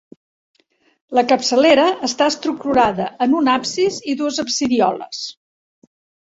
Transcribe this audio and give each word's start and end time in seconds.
La 1.17 1.23
capçalera 1.31 1.83
està 2.07 2.29
estructurada 2.33 3.07
en 3.27 3.37
un 3.41 3.51
absis 3.57 4.01
i 4.15 4.17
dues 4.23 4.41
absidioles. 4.47 5.23